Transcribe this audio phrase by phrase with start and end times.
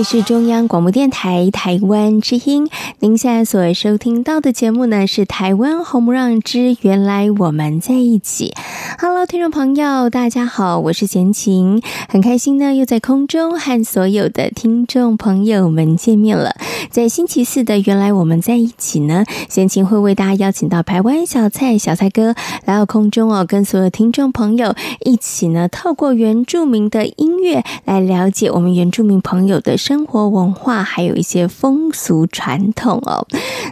[0.00, 2.70] 里是中央广播电台台湾之音，
[3.00, 8.54] 您现在所收听到的节目呢是《台湾红不让之原来我们在一起》。
[8.98, 16.56] Hello，听众朋友，大家好，我是贤琴，很开心呢，又在空中和所有的听众朋友们见面了。
[16.90, 29.76] 在星期四的《原来我们在一起》呢，贤琴会为大家邀请到台湾小蔡小蔡哥来到空中哦，跟所有听众朋友一起呢，透过原住民的音乐来了解我们原住民朋友的。
[29.80, 33.26] 生活文化还有一些风俗传统哦。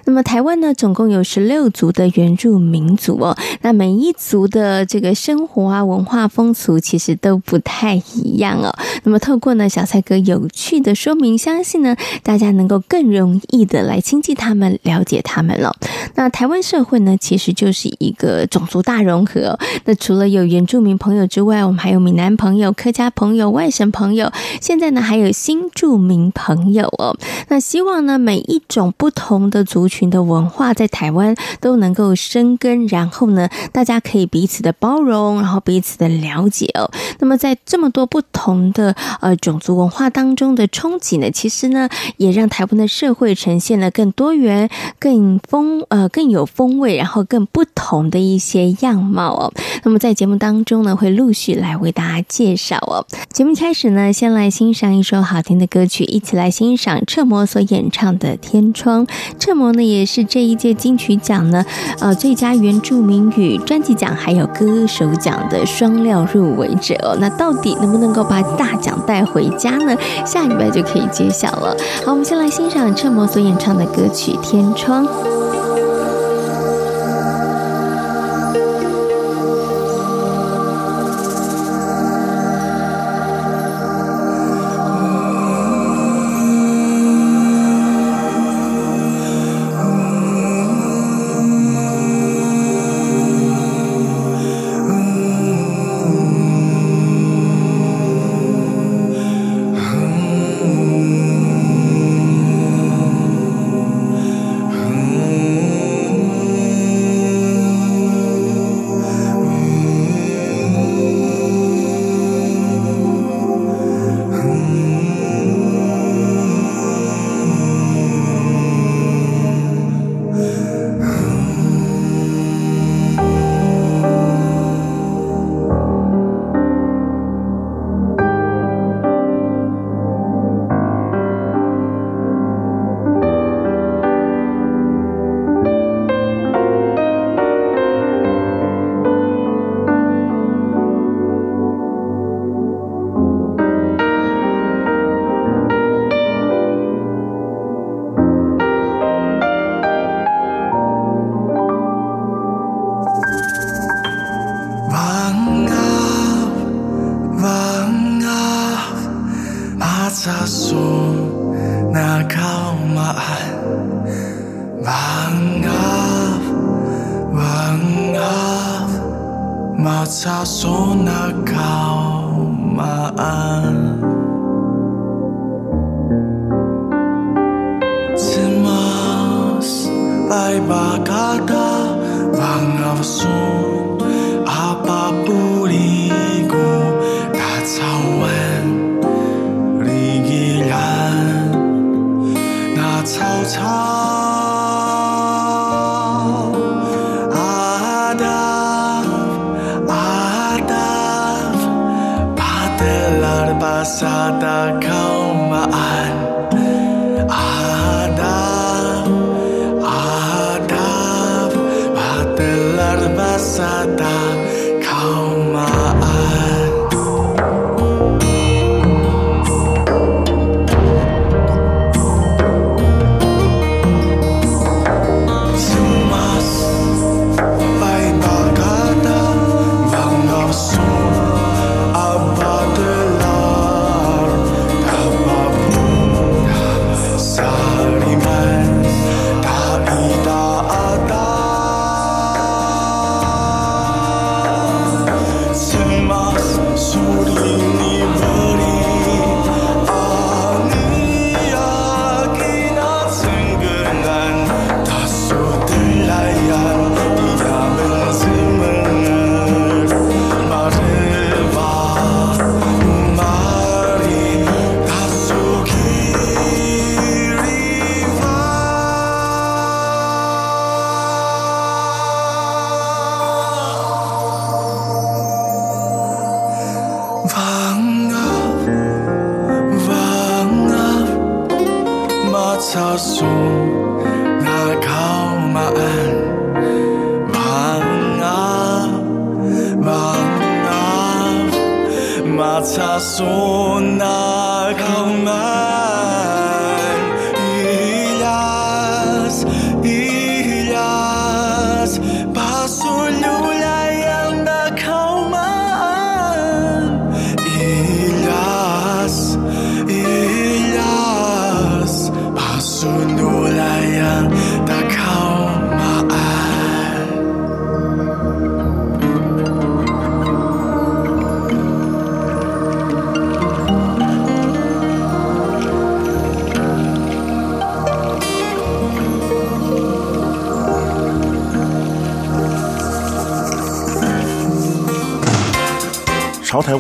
[0.07, 3.37] 那么台湾呢，总共有十六族的原住民族哦。
[3.61, 8.75] 那每一族的这个生活啊、文化风俗其实都不太一样哦。
[9.05, 15.73] 那么透过呢小蔡哥有趣的说明，相信呢大家能够更更容易的来亲近他们、了解他们了。
[16.17, 19.57] 那台湾社会呢，其实就是一个种族大融合。
[19.85, 27.17] 那除了有原住民朋友之外，我们还有闽南朋友、客家朋友、外省朋友，现在呢还有新住民朋友哦，
[27.47, 36.91] 那希望呢，每一种不同的族群的文化在台湾都能够生根，然后呢，大家可以彼此的包容，然后彼此的了解哦。
[37.21, 44.69] 那么在这么多不同的呃种族文化当中的冲击呢，其实呢，也让台湾的社会呈现了更多元、
[44.99, 49.53] 更丰呃更有风味，然后更不同的一些样貌哦。
[49.85, 53.05] 那么在节目当中呢，会陆续来为大家介绍哦。
[53.31, 56.05] 节目开始呢，先来欣赏一首好听的歌曲。
[56.05, 59.07] 一起来欣赏彻摩所演唱的《天窗》。
[59.39, 61.65] 彻摩呢，也是这一届金曲奖呢，
[62.01, 67.17] 呃，最佳原住民语专辑奖还有歌手奖的双料入围者哦。
[67.21, 69.97] 那到底能不能够把大奖带回家呢？
[70.25, 71.77] 下礼拜就可以揭晓了。
[72.05, 75.05] 好，我们先来欣赏享车模所演唱的歌曲《天窗》。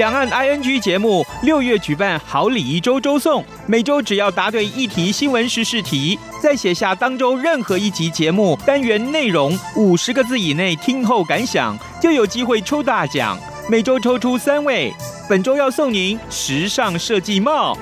[0.00, 13.38] 两岸 ING 节目六月举办好礼一周周送，每周只要答对一题新闻时事题，再写下当周任何一集节目单元内容五十个字以内听后感想，就有机会抽大奖。
[13.68, 14.90] 每周抽出三位，
[15.28, 17.76] 本周要送您时尚设计帽。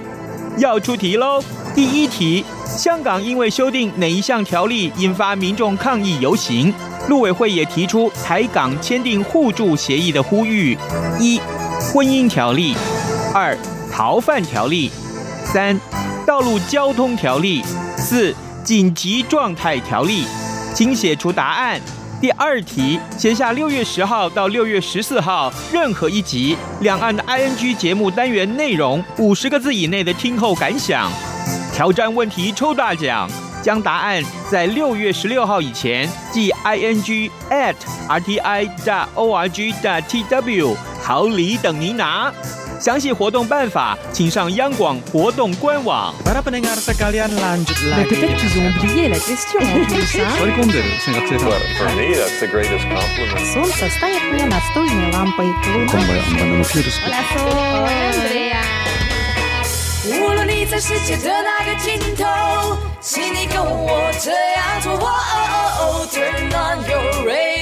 [0.57, 1.41] 要出题喽！
[1.73, 6.75] 第一题：香港因为修订哪一项条例引发民众抗议游行？
[7.09, 10.77] 陆委会也提出台港签订互助协议的呼吁。
[11.21, 11.41] 一
[11.81, 12.75] 婚姻条例，
[13.33, 13.57] 二
[13.91, 14.91] 逃犯条例，
[15.45, 15.81] 三
[16.27, 17.63] 道路交通条例，
[17.97, 20.25] 四紧急状态条例，
[20.75, 21.81] 请写出答案。
[22.21, 31.11] 第二题，写下六月十号到六月十四号任何一集两岸的 ING 节目单元内容五十个字以内的听后感想。
[31.73, 33.31] 挑战问题抽大奖，
[33.63, 34.21] 将答案
[34.51, 37.77] 在六月十六号以前寄 ING at
[38.09, 38.97] rti.org.tw。
[41.09, 42.31] 好礼等您拿，
[42.79, 46.15] 详细活动办法请上央广活动官网。
[60.05, 64.93] 无论你在世界的哪个尽头，请你跟我这样做。
[66.13, 67.58] Turn on your radio。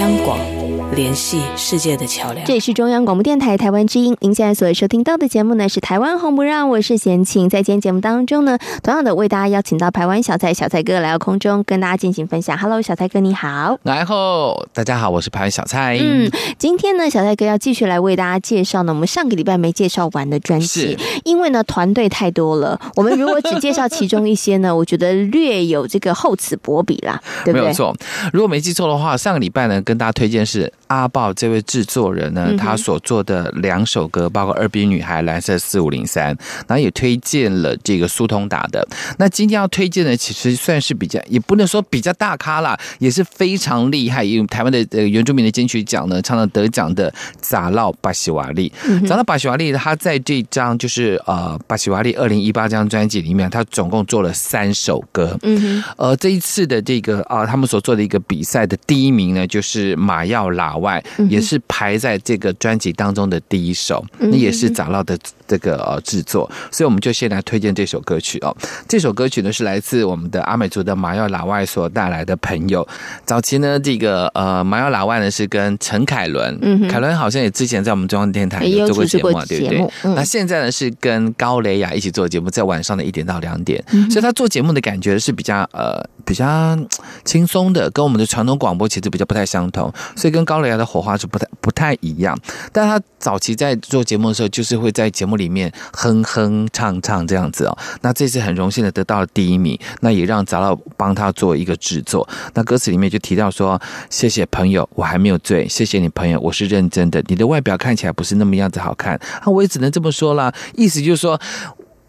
[0.00, 0.59] 央广。
[0.96, 2.44] 联系世界的桥梁。
[2.44, 7.48] 这里是中央广播电台台湾之音，您现在所收听到的节目呢是《台湾红不让》，我是贤琴。
[7.48, 12.58] 在今天节目当中呢，同样的为大家邀请到台湾小蔡小蔡哥来到空中，跟大家进行分享。
[12.58, 13.78] Hello，小蔡哥你好。
[13.84, 15.96] 然后大家好，我是台湾小蔡。
[16.00, 16.28] 嗯，
[16.58, 27.62] 今天呢，小蔡哥要继续来为大家介绍呢，我们上个礼拜没介绍完的专辑，是因为呢团队太多了，我们如果只介绍其中一些呢，我觉得略有这个厚此薄彼啦，对不对？
[27.62, 27.94] 没有错。
[28.32, 36.34] 如果没记错的话，上个礼拜呢，跟大家推荐是阿豹这位制作人呢，他所做的两首歌，包括《二 B 女孩》、《蓝色四五零三》，
[36.66, 38.84] 然后也推荐了这个苏通达的。
[39.16, 48.72] 那今天要推荐的，其实算是比较，也不能说比较大咖啦，也是非常厉害，因为台湾的呃原住民的金曲奖呢，常常得奖的扎绕巴西瓦利。
[49.06, 55.38] 扎绕巴西瓦利，他在这张就是呃巴西瓦利二零一八这张专辑里面，他总共做了三首歌。
[55.42, 68.54] 嗯哼，呃，这一次的这个啊、呃，他们所做的一个比赛的第一名呢，就是马耀拉外，也是排在这个专辑当中的第一首，那也是扎绕的这个呃制作，所以我们就先来推荐这首歌曲哦。
[68.88, 72.86] 这首歌曲呢是来自我们的阿美族的马耀老外所带来的朋友。
[73.24, 79.90] 早期呢，这个呃马耀老外呢是跟陈凯伦，嗯，凯伦好像也之前在我们中央电台有做过节目，对不对？
[80.14, 86.78] 那现在呢是跟高雷雅一起做节目，在晚上的一点到两点，所以他做节目的感觉是比较呃比较
[87.24, 92.38] 轻松的，跟我们的传统广播其实比较不太相同，所以跟高蕾雅的火花是不太不太一样。
[92.72, 97.78] 但他早期在做节目的时候，就是会在节目里面哼哼唱唱这样子哦。
[98.00, 102.26] 那这次很荣幸的得到了第一名，那也让扎绕帮他做一个制作。
[102.54, 105.68] 那歌词里面就提到说：“谢谢朋友，我还没有醉。
[105.68, 107.22] 谢谢你朋友，我是认真的。
[107.26, 110.52] 你的外表看起来不是那么样子好看啊，我也只能这么说啦。
[110.74, 111.40] 意思就是说。”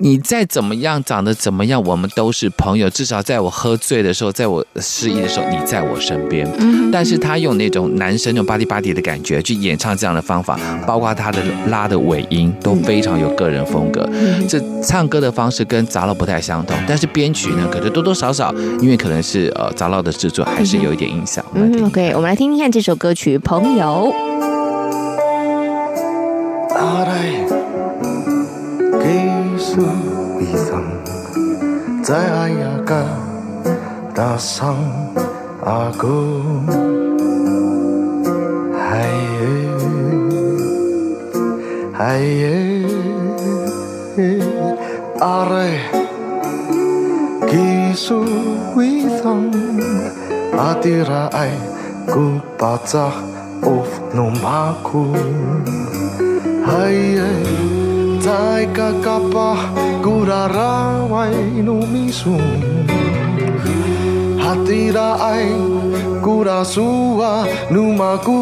[0.04, 2.90] 你再怎么样，长得怎么样，我们都是朋友。
[2.90, 6.52] 至少在我喝醉的时候，在我失意的时候，你在我身边。
[6.92, 14.10] 但是他用那种男生那种巴迪巴迪的感觉去演唱这样的方法，包括他的拉的尾音都非常有个人风格。
[14.50, 21.46] 这唱歌的方式跟扎绕不太相同，但是编曲呢，可能多多少少，因为可能是呃扎绕的制作，还是有一点影响。
[21.54, 24.12] 嗯，OK，我们来听听看这首歌曲《朋友》。
[32.04, 33.06] 在爱呀嘎
[34.14, 34.36] 嘎
[35.62, 36.08] 巴古
[45.18, 45.50] 拉拉外
[54.14, 54.38] 努米苏，
[56.66, 56.70] 哈
[58.32, 59.60] taika kapah
[61.66, 62.40] nu misu.
[64.44, 65.52] Hati raai
[66.24, 67.34] kurasua
[67.74, 68.40] numaku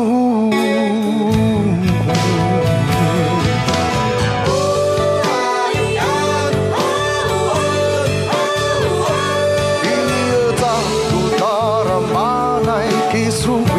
[9.90, 10.86] Ia tak
[11.18, 13.79] utara manai kisrubi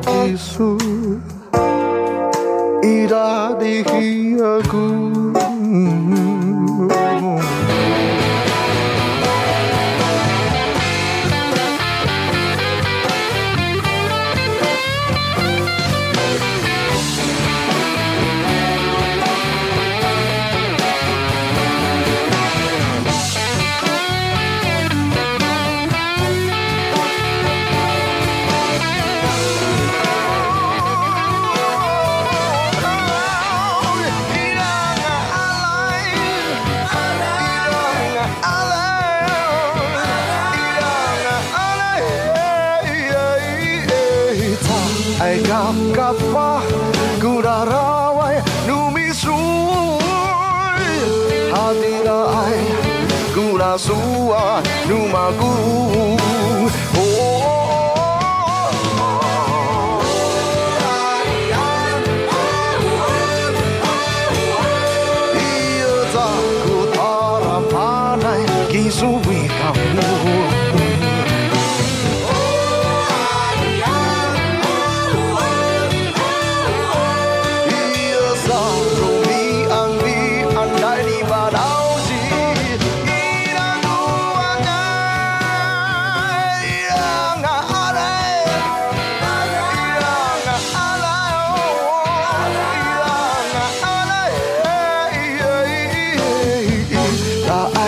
[0.00, 0.93] disso.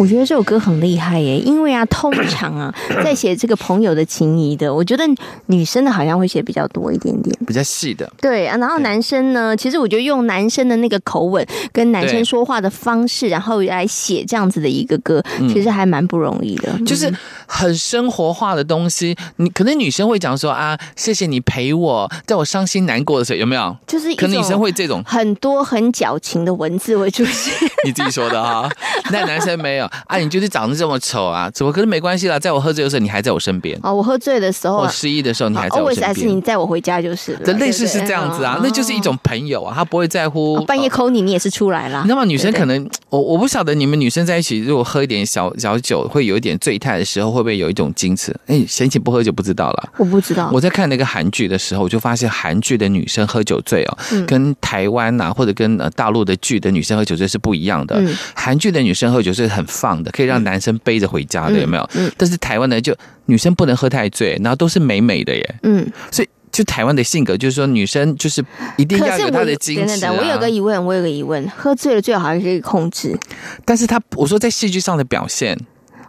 [0.00, 5.04] 我觉得这首歌很厉害耶，因为啊，通常啊， 在写这个朋友的情谊的，我觉得
[5.46, 8.10] 女生的好像会写比较多一点点，比较细的。
[8.18, 17.12] 对啊，然后男生呢，其实我觉得用男生的那个口吻跟男生说话的方式，然后来写这样子的一个歌，其实还蛮不容易的，就是
[17.46, 19.14] 很生活化的东西。
[19.36, 23.76] 你可能女生会讲说啊，谢谢你陪我，在我伤心难过的时候，有没有？
[23.86, 27.52] 就是可能女生会这种很多很矫情的文字会出现。
[27.84, 28.66] 你自己说的哈，
[29.12, 29.89] 那男生没有。
[30.06, 31.50] 啊，你就是长得这么丑啊？
[31.50, 32.38] 怎么可是没关系啦？
[32.38, 33.78] 在我喝醉的时候，你还在我身边。
[33.82, 36.08] 哦，我喝醉的时候，我失忆的时候，你还在我身边。
[36.08, 37.40] 还是你载我回家就是了。
[37.44, 40.56] 这类似是这样子啊，那就是一种朋友啊，他不会在乎。
[40.56, 42.04] 哦、半夜 call 你，你也是出来了。
[42.06, 48.34] 那么女生可能，我我不晓得你们女生在一起，如果喝一点小小酒，会有一点醉态的时候，会不会有一种矜持？
[48.46, 49.88] 哎，闲情不喝酒不知道了。
[49.96, 50.50] 我不知道。
[50.52, 57.96] 我在看那个韩剧的时候，我就发现韩剧的女生喝酒醉哦，嗯、跟台湾呐、啊、或者跟呃大陆的剧的女生喝酒醉是不一样的。
[57.98, 61.82] 嗯、韩剧的女生喝酒醉是很放的，可以让男生背着回家的，有没有？
[61.94, 62.06] 嗯。
[62.06, 62.94] 嗯，但是台湾呢，就
[63.26, 65.54] 女生不能喝太醉，然后都是美美的耶。
[65.62, 65.90] 嗯。
[66.10, 68.44] 所以，就台湾的性格，就是说女生就是
[68.76, 70.12] 一定要有她的矜持、啊。
[70.12, 73.18] 我有个疑问，我有个疑问，喝醉了最好还可以控制。
[73.64, 75.58] 但是他，我说在戏剧上的表现。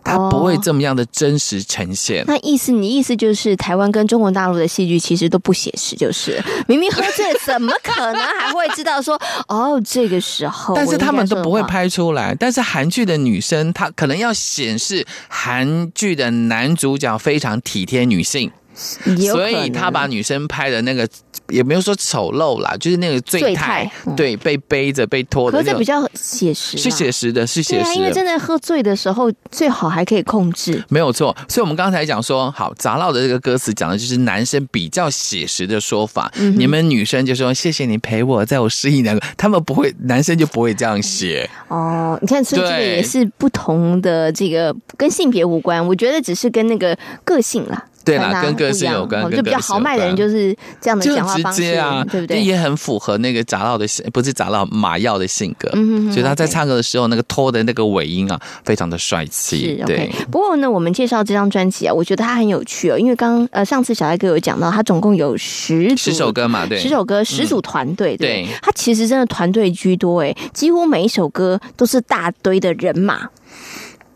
[0.03, 2.21] 他不会这么样的真实呈现。
[2.21, 10.75] 哦、那意思，你意思就是台湾跟中国大陆的戏剧其实都不写实，就是明明喝醉，怎么可能还会知道说 哦，这个时候？
[10.75, 12.35] 但是他们都不会拍出来。
[12.39, 21.07] 但是韩剧的女生，她可能要显示韩剧的男主角非常体贴女性，所以他把女生拍的那个。
[21.49, 27.95] 也没有说丑陋啦，就是那个醉态，嗯、对，被背着被拖的，可是比较写实，是写实的，是写实的。
[27.95, 31.35] 因为真的喝醉的时候，最好还可以控制，没有错。
[31.49, 41.49] 所以我们刚才讲说，好，杂烙的这个歌词讲的就是男生比较写实的说法，嗯、你们女生就说谢谢你陪我，在我失忆那个， 他们不会，男生就不会这样写。
[41.67, 47.87] 哦，你看，所以这个也是不同的，这个跟性别无关，我觉得只是跟那个个性啦。
[48.03, 52.41] 对啦，跟个性有关，就比较豪迈的人就是这样的讲话方式啊，对不对？
[52.41, 55.69] 也很符合那个杂烙的性，不是杂烙马耀的性格。
[55.73, 59.81] 嗯哼，所以他在唱歌的时候，那个拖的那个尾音啊，非常的帅气。
[59.85, 60.11] 对。
[60.31, 73.29] 不过呢，我们介绍这张专辑啊，我觉得它很有趣哦，因为刚呃上次小艾哥有讲到，他总共有十十首歌嘛，对，十首歌，十组团队，对，他其实真的团队居多哎，几乎每一首歌都是大堆的人马。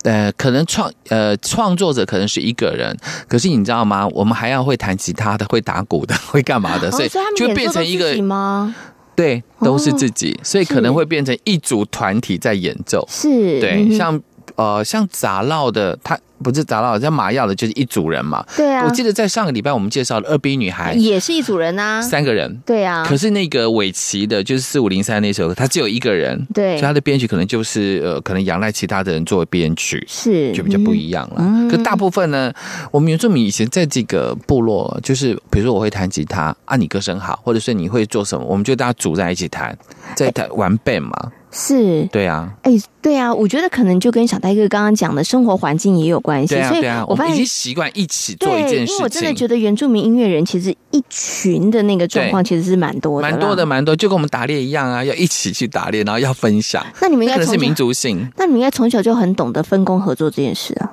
[0.05, 2.95] 呃，可能创呃创作者可能是一个人，
[3.27, 4.07] 可是你知道吗？
[4.11, 6.91] 我们还要会弹吉他的，会打鼓的， 会干嘛的？
[6.91, 8.73] 所以就变成一个吗？
[9.15, 13.03] 对，都是自己，所以可能会变成一组团体在演奏。
[13.09, 14.21] 是，对，像
[14.55, 16.17] 呃像杂烙的他。
[16.43, 18.45] 不是杂烙，像麻药的，就是一组人嘛。
[18.57, 22.61] 对啊，我记得在上个礼拜我们介绍的二 B 女孩也是一组人啊，三个人。
[22.65, 31.35] 对啊，可是那个尾崎的，就是四五零三那首歌，他只有一个人，对，所以他的编曲可能就是呃，可能仰赖其他的人作为编曲，是就比较不一样了。
[31.37, 32.51] 嗯、可大部分呢，
[32.91, 39.75] 我们原住民以前在这个部落，就是比如说我会弹吉他啊，你歌声好，或者是你会做什么，我们就大家组在一起弹，
[40.17, 41.31] 在弹玩 band 嘛。
[41.57, 48.87] 是，对啊，哎，对啊，我觉得可能就跟小戴哥刚刚讲的生活环境也有关系，对啊，所以我发现已经习惯一起做一件事情。
[48.87, 56.85] 因为我真的觉得原住民音乐人其实一群的那个状况其实是蛮多的，蛮多的，蛮多，就跟我们打猎一样啊，要一起去打猎，然后要分享。
[56.99, 60.91] 那你们应该是民族性，那你们应该从小就很懂得分工合作这件事啊。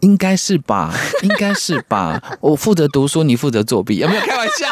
[0.00, 0.92] 应该是吧，
[1.22, 2.20] 应该是吧。
[2.40, 4.66] 我负责读书，你负责作弊，有没有开玩笑？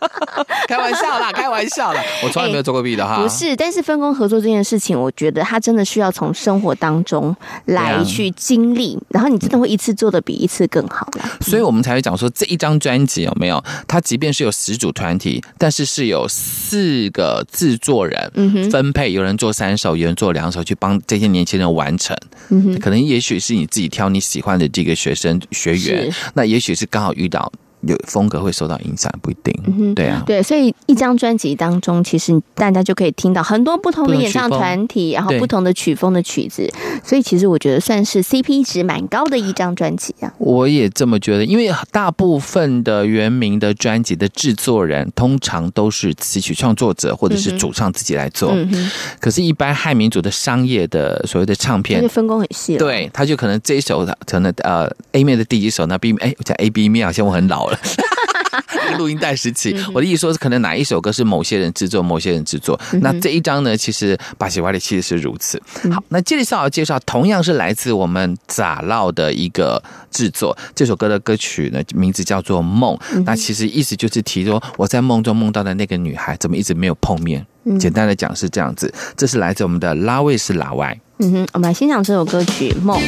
[0.66, 3.20] 开玩笑啦， 开玩玩笑啦，我从来没有做过弊的哈。
[3.20, 7.34] 不是，但是分工合作这件事情，我觉得他真的需要从生活当中
[7.66, 11.30] 来去经历，啊、然后你真的会一次做的比一次更好啦。
[11.40, 13.62] 所以我们才会讲说，这一张专辑有没有？
[13.86, 22.16] 它即便是有十组团体，但是是有四个制作人分配，有人做三首，有人做两首，去帮这些年轻人完成。
[22.48, 27.52] 嗯，可能也许是你自己挑你喜欢的这个学生学员，那也许是刚好遇到。
[27.82, 29.54] 有风格会受到影响，不一定。
[29.66, 36.70] 嗯、对啊，对，所以一张专辑当中，其实大家就可以听到很多不同的演唱团体，然后不同的曲风的曲子。
[37.02, 40.32] 所以其实我觉得算是 CP 值蛮高的一张专辑啊。
[40.38, 48.52] 我也这么觉得，因为大部分的原名的专辑的制作人，通常都是词曲创作者或者是主唱自己来做。
[48.52, 52.76] 嗯、可是，一般汉民族的商业的所谓的唱片，分工很细。
[52.76, 57.78] 对，他就可能这一首可能呃 A 面的第一首，那 B 面哎，我讲 A B 面好像我很老了。
[58.98, 62.78] 录音带时期，我的意思说，可能哪一首歌是某些人制作，某些人制作。
[63.00, 65.60] 那这一张呢，其实巴西瓦里其实是如此。
[65.92, 70.56] 好，那接下来要介绍，同样是来自我们咋唠的一个制作。
[70.74, 72.96] 这首歌的歌曲呢，名字叫做《梦》。
[73.24, 77.46] 那其实意思就是提说，我在梦中梦到的那个女孩，怎么一直没有碰面？
[77.78, 78.92] 简单的讲是这样子。
[79.16, 80.98] 这是来自我们的拉卫斯拉歪。
[81.18, 82.98] 嗯哼，我们来欣赏这首歌曲《梦》。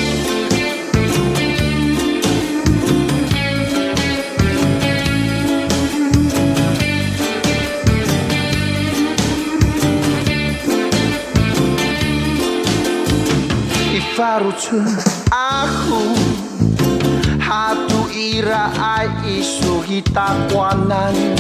[14.33, 14.81] karucu
[15.29, 16.01] Aku
[17.37, 21.37] Hatu ira ai isu hitakwanan.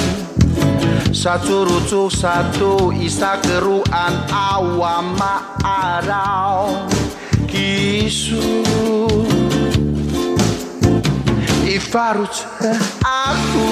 [1.09, 6.85] Satu rucu satu isa keruan awama arau
[7.49, 8.61] Kisu.
[11.65, 12.45] Ifarut
[13.01, 13.69] aku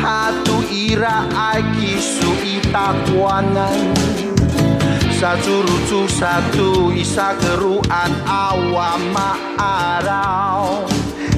[0.00, 3.92] Hatu ira ai kisu itakwanan
[5.16, 9.16] satu rucu satu isa keruan awam
[9.56, 10.84] arau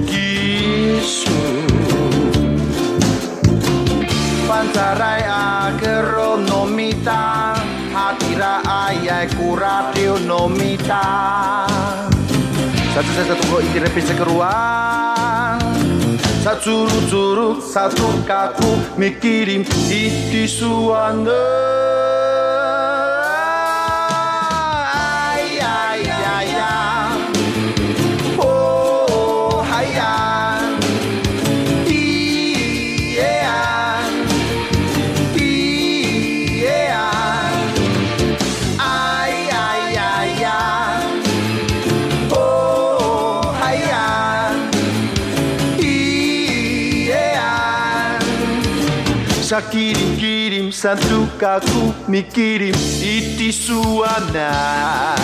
[0.03, 1.63] Kisu.
[4.51, 7.55] Pancarai agero nomita
[7.95, 11.07] Hatira ayai kuratio nomita
[12.99, 15.63] Satu saya satu kok ini repisa keruan
[16.43, 21.98] Satu curut satu kaku mikirim itu suanda
[49.49, 55.17] usah kirim-kirim satu kaku mikirim itu tisuanan.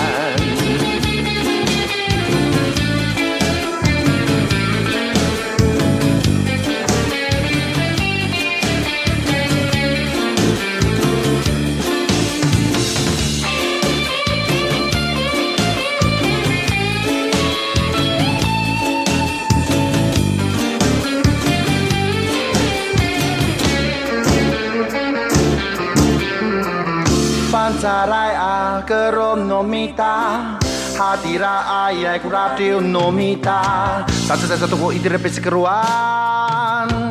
[27.85, 30.57] sarai a kerom nomita
[30.95, 34.07] Hadira ayai kuratiu nomita.
[34.09, 37.11] Satu satu satu idir pesi keruan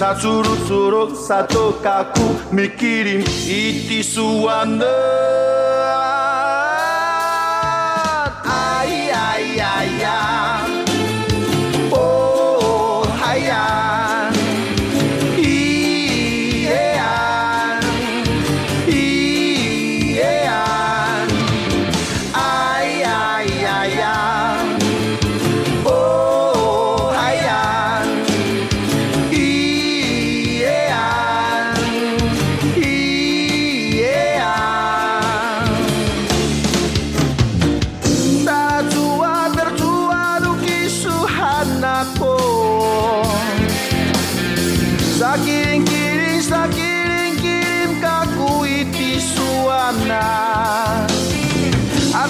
[0.00, 5.49] satu-suruh satu kaku mikirin itu suanda.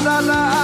[0.04, 0.60] la la.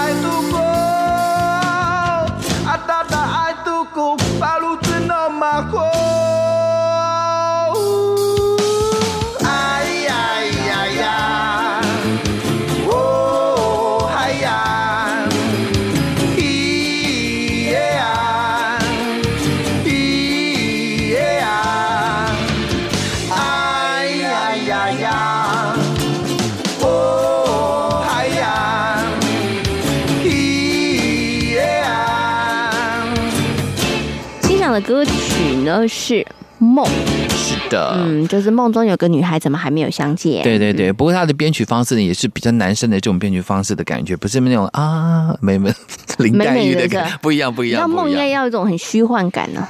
[35.81, 36.27] 呢是
[36.59, 36.87] 梦，
[37.31, 40.43] 是的，嗯，就是梦中有个女孩怎么还没有相见？
[40.43, 40.93] 对对对。
[40.93, 45.73] 不过他的编曲方式呢，也是比较男生的这种编曲方式的感觉，不是那种啊美美
[46.19, 47.83] 林黛玉的感觉，不一样不一样。
[47.83, 49.69] 那梦应该要一种很虚幻感呢？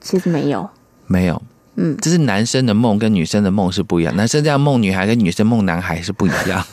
[0.00, 0.68] 其实没有，
[1.06, 1.42] 没有。
[1.76, 6.64] 嗯，这是男生的梦跟女生的梦是不一样，男生这样梦女孩跟女生梦男孩是不一样。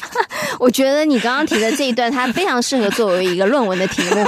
[0.58, 4.24] 我觉得你刚刚提的这一段，它非常适合作为一个论文的题目。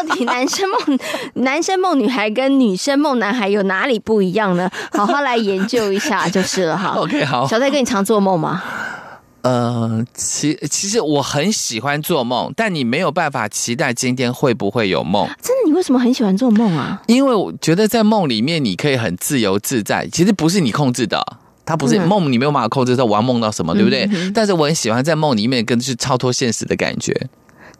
[0.00, 0.98] 到底 男生梦
[1.34, 4.70] 男生梦女孩跟女生梦男孩有哪里不一样呢？
[4.92, 6.94] 好好来研究一下 就是了哈。
[6.96, 7.46] OK，好。
[7.46, 8.62] 小蔡跟，你常做梦吗？
[9.42, 15.26] 呃，其其实我很喜欢做梦，但你没有办法期待今天会不会有梦。
[15.42, 17.00] 真的，你为什么很喜欢做梦啊？
[17.06, 21.24] 因为我觉得在梦里面你可以很自由自在，其实不是你控制的，
[21.64, 24.06] 它不是梦，你没有办法控制说我要梦到什么，对不对？
[24.12, 27.28] 嗯、但是我很喜欢在梦里面跟是超脱现实的感觉。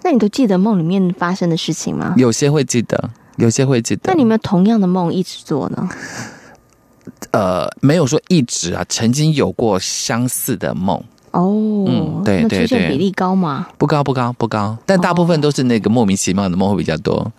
[0.03, 2.15] 那你都记得梦里面发生的事情吗？
[2.17, 4.03] 有些会记得，有些会记得。
[4.05, 5.89] 那你有没有同样的梦一直做呢？
[7.33, 11.03] 呃，没有说一直啊，曾经有过相似的梦。
[11.33, 13.67] 哦，嗯，对对对，出现比例高吗？
[13.79, 17.31] 不高不高不高，但大部分都是那个莫名其妙的梦会比较多。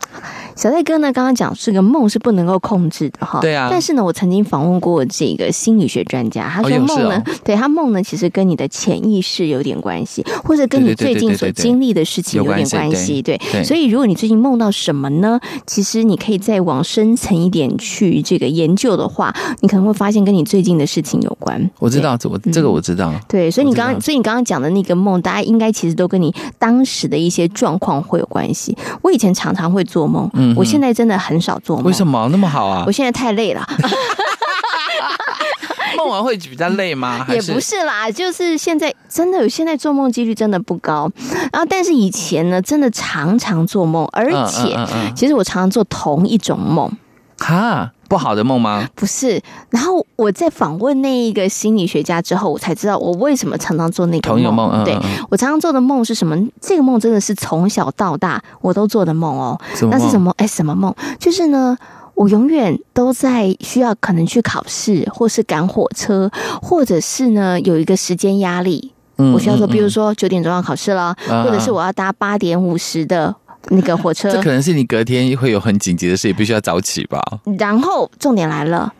[0.56, 3.40] 小戴哥呢，刚刚讲这个梦是不能够控制的哈。
[3.40, 3.70] 对啊。
[3.72, 13.22] 但是呢，我曾经访问过这个心理学专家，他说梦呢，哦哦、对他梦呢，其实跟你的潜意识有点关系，或者跟你最近所经历的事情有点关系。
[13.22, 15.40] 对，所以如果你最近梦到什么呢？
[15.66, 21.70] 其实你可以再往深层一点去这个研究的话，你可能会发现跟你最近的事情有关。
[21.80, 23.14] 我知道，我这个我知道。
[23.28, 28.78] 对，所以你刚刚，所以你刚刚讲的那个梦，大家应该其实都跟你当时的一些状况会有关系。
[29.02, 31.22] 我以前常常会做梦，嗯，我现在真的。
[31.22, 32.84] 很少做梦，为什么那么好啊？
[32.88, 33.64] 我现在太累了。
[35.96, 37.24] 梦完会比较累吗？
[37.30, 41.08] 也不是啦，就是现在真的有，现在做梦几率真的不高。
[41.54, 44.76] 然后，但是以前呢，真的常常做梦，而且
[45.16, 46.92] 其实我常常做同一种梦。
[47.38, 48.90] 哈，不好的梦吗？
[48.94, 49.42] 不是。
[49.70, 54.36] 然后我在访问那一个心理学家之后，我才知道我为什么常常做那个梦。
[54.36, 56.38] 同一个梦，对，我常常做的梦是什么？
[56.60, 59.58] 这个梦真的是从小到大我都做的梦哦。
[59.90, 60.34] 那是什么？
[60.36, 60.94] 哎，什么梦？
[61.18, 61.78] 就是呢，
[62.14, 66.30] 我永远都在需要可能去考试，或是赶火车，
[66.62, 73.34] 或者是呢有一个时间压力，我需要说，比如说九点钟要考试了，或者是我要搭八点五十的。
[73.70, 77.22] 那个火车， 这可能是你隔天会有很紧急的事，也必须要早起吧。
[77.58, 78.94] 然后重点来了，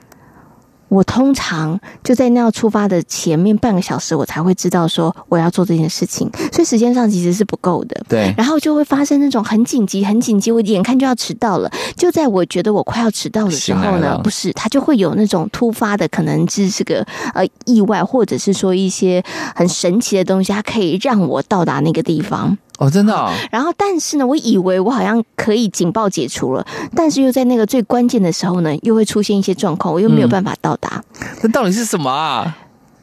[0.88, 8.04] 我通常就在那要出发的前面半个小时，我才会知道说我要做这件事情，所以时间上其实是不够的。
[8.10, 11.72] 对，然后就会发生那种很紧急、很紧急，我眼看就要迟到了。
[11.96, 19.24] 就在我觉得我快要迟到的时候呢，不是，它就会有那种突发的，可能是这个呃意外，或者是说一些
[19.56, 22.58] 很神奇的东西，它可以让我到达那个地方。
[22.82, 23.32] 哦，真的、哦。
[23.52, 26.66] 然后，但是呢，我以为我好像可以警报解除了，
[26.96, 31.04] 但是又在那个最关键的时候呢，又会出现一些状况，我又没有办法到达。
[31.44, 32.58] 那、嗯、到底是什么啊？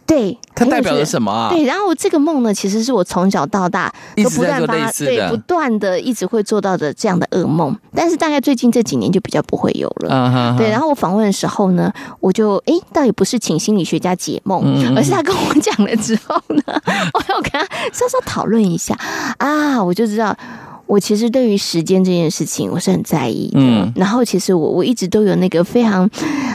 [0.09, 1.51] 对，它代表了什么啊？
[1.51, 7.77] 对，然后这个梦呢，其实是我从小到大都不断发，对，不断的一直会做到的这样的噩梦。
[7.95, 10.09] 但是大概最近这几年就比较不会有了。
[10.09, 10.57] Uh huh huh.
[10.57, 16.63] 对，然后我访问的时候呢，我就哎，倒也不是请心理学家解梦，嗯嗯而是他跟我讲了之后呢，
[17.13, 17.61] 我要跟他
[17.93, 18.99] 稍稍讨论一下
[19.37, 20.35] 啊，我就知道，
[20.87, 23.61] 我其实对于时间这件事情我是很在意的。
[23.61, 26.09] 嗯，然后其实我我一直都有那个非常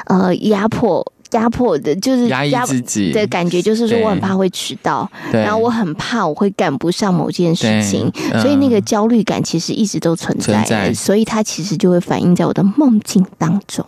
[0.08, 1.06] 呃压迫。
[1.34, 13.84] 压迫的，就是压抑自己的感觉，就是说我很怕会迟到，然后我很怕我会赶不上某件事情，所以那个焦虑感其实一直都存在，存在，所以它其实就会反映在我的梦境当中。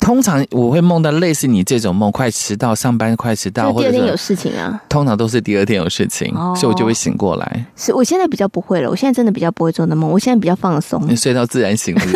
[0.00, 4.80] 通常我会梦到类似你这种梦，快迟到，上班快迟到，第二天有事情啊。
[4.88, 7.66] 通常都是第二天有事情，所以我就会醒过来。
[7.76, 12.02] 是我现在比较不会了，我现在真的比较不会做的梦，我现在比较放松，你睡到自然醒了。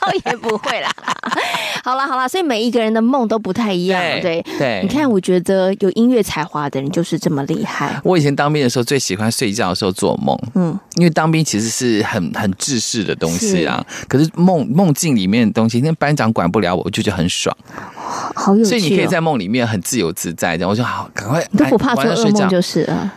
[0.00, 0.90] 倒也不会啦。
[1.84, 4.00] 好了好了，所以每一个人的梦都不太一样。
[4.20, 8.00] 对对，你看，我觉得有音乐才华的人就是这么厉害。
[8.04, 10.38] 我以前当兵的时候，最喜欢睡觉的时候做梦。
[10.54, 13.84] 嗯，因为当兵其实是很很制式的东西啊。
[13.88, 17.56] 是可是梦梦境里面的东西，那班长管不了我，我就觉得很爽。
[18.34, 20.70] 好有趣，哦，所以你可以在梦里面很自由自在这样。
[20.70, 23.12] 我就好，赶快都不怕做噩梦就是了。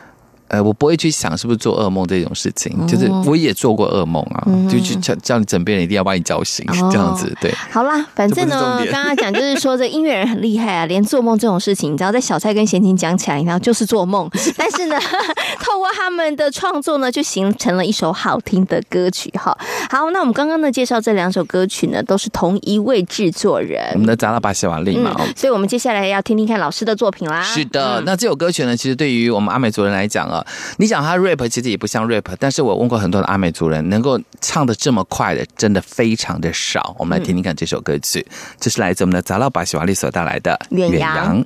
[0.48, 7.52] 呃，我不会去想是不是做噩梦这种事情，哦、就是我也做过噩梦啊，嗯、就去叫叫你枕边人一定要把你叫醒，哦、这样子对。
[7.72, 15.00] 好啦，反正呢， 刚刚讲就是说这音乐人很厉害啊，连做梦这种事情，你知道在小蔡跟贤琴讲起来，然后就是做梦， 但是呢，
[15.60, 19.58] 透过他们的创作呢，就形成了一首好听的歌曲哈。
[19.90, 27.42] 好，那我们刚刚呢介绍这两首歌曲呢，都是同一位制作人，我们的扎拉巴西瓦利嘛、嗯，所以我们接下来要听听看老师的作品啦。
[27.42, 30.35] 是的，嗯、那这首歌曲呢，其实对于我们阿美族人来讲啊。
[30.78, 36.96] 你想他 rap 其实也不像 rap，但是我问过很多的阿美族人，能够唱的这么快的，真的非常的少。
[36.98, 41.44] 我们来听听看这首歌曲，嗯、这是来自我们的杂老巴西瓦利所带来的《远洋》。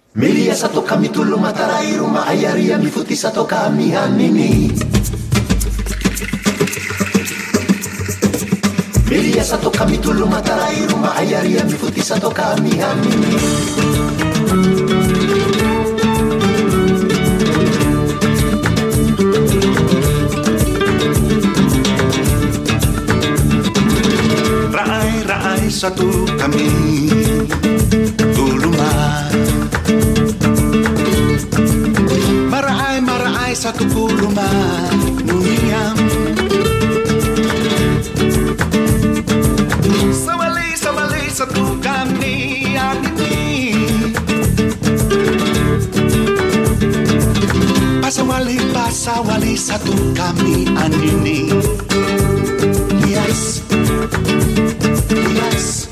[25.69, 26.65] satu kami
[28.34, 29.29] Dulu mah
[33.05, 34.49] marai satu kuluma
[35.23, 35.95] Nungiam
[40.10, 42.34] Sawali, sawali satu kami
[42.73, 43.38] anini
[48.01, 51.53] Pasawali, pasawali satu kami anini
[53.10, 54.08] 小蔡哥，
[55.10, 55.88] 你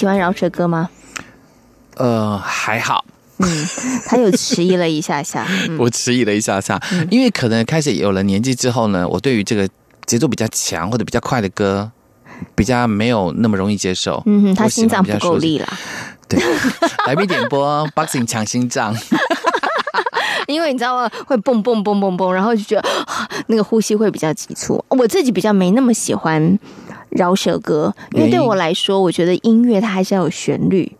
[0.00, 0.88] 喜欢饶舌歌吗？
[1.96, 3.04] 呃，还好。
[3.36, 3.46] 嗯，
[4.06, 5.46] 他又迟疑了一下下。
[5.68, 9.68] 嗯、我迟疑了一下下，嗯、因为可能开始有了年纪之后呢，我对于这个
[10.06, 11.90] 节奏比较强或者比较快的歌，
[12.54, 14.22] 比较没有那么容易接受。
[14.24, 15.68] 嗯哼，他心脏不够力了。
[16.26, 16.40] 对，
[17.06, 18.96] 来宾点播，Boxing 抢心脏。
[20.48, 21.10] 因为你知道吗？
[21.26, 22.88] 会蹦蹦蹦蹦蹦，然后就觉得
[23.48, 24.82] 那个呼吸会比较急促。
[24.88, 26.58] 我自己比较没那么喜欢
[27.10, 30.96] 饶舌歌，因为对我来说，我觉得音乐它还是要有旋律。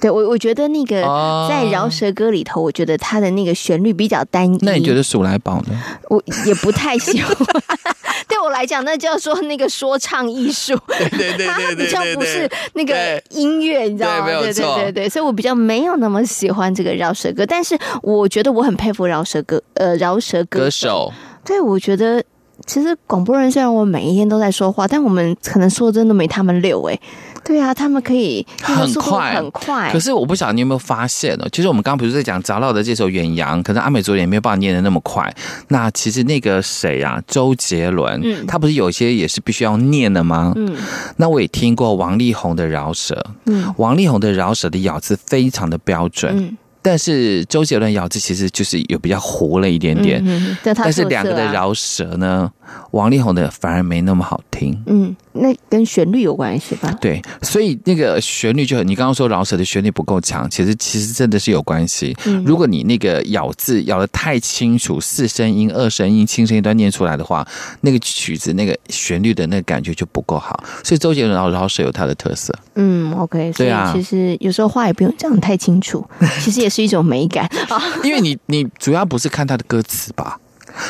[0.00, 4.58] 对我，我觉得那个哦在饶舌歌里头，我觉得它的那个旋律比较单一。
[4.60, 5.80] 那你觉得鼠来宝呢？
[6.10, 7.34] 我也不太喜欢。
[8.28, 14.26] 对我来讲，那叫做那个说唱艺术， 对对对它对对比较不是那个音乐，你知道吗？
[14.26, 21.10] 对对对对对，所以我比较没有那么喜欢这个饶舌歌，但是我觉得我很佩服饶舌歌，呃，饶舌歌歌手
[21.44, 22.22] 对，我觉得
[22.66, 26.98] 其实广播人虽然我们每一天都在说话，但我们可能说真的没他们溜哎。
[27.44, 29.92] 对啊，他们可以很快很快。
[29.92, 35.30] 可是我不晓得你有没有发现呢，其实我们刚刚不是在讲杂老的这首《远洋》，可能阿美族人也没有办法念得那么快。
[35.68, 40.54] 那其实那个谁啊，周杰伦，嗯他不是有些也是必须要念的吗？
[40.56, 40.74] 嗯
[41.16, 50.22] 那我也听过王力宏的饶舌，嗯王力宏的饶舌的咬字非常的标准，嗯但是周杰伦咬字其实就是有比较糊了一点点。
[50.62, 52.52] 但是两个的啊饶舌呢，
[52.90, 54.78] 王力宏的反而没那么好听。
[54.86, 56.90] 嗯，那跟旋律有关系吧？
[57.00, 62.16] 对，所以那个旋律就很，你刚刚说饶舌的旋律不够强，其实其实真的是有关系。
[62.26, 67.46] 嗯如果你那个咬字咬的太清楚，四声音、二声音、轻声音都念出来的话，
[67.80, 70.62] 那个曲子那个旋律的那个感觉就不够好。
[70.82, 72.56] 所以周杰伦饶饶舌有他的特色。
[72.76, 76.06] 嗯，OK，所以其实有时候话也不用讲太清楚，
[76.40, 77.82] 其实也是一种美感啊。
[78.04, 80.38] 因为你你主要不是看他的歌词吧？